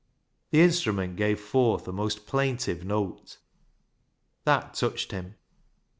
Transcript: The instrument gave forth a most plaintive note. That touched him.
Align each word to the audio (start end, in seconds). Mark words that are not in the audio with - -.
The 0.49 0.61
instrument 0.61 1.15
gave 1.15 1.39
forth 1.39 1.87
a 1.87 1.91
most 1.91 2.25
plaintive 2.25 2.83
note. 2.83 3.37
That 4.45 4.73
touched 4.73 5.11
him. 5.11 5.35